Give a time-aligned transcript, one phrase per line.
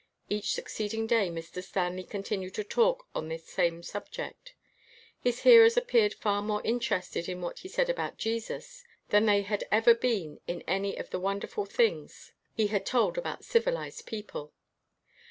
[0.29, 1.63] Each succeeding day, Mr.
[1.63, 4.55] Stan ley continued to talk on this same subject.
[5.19, 9.63] His hearers appeared far more interested in what he said about Jesus than they had
[9.71, 14.53] ever been in any of the wonderful things he had told about civilized people.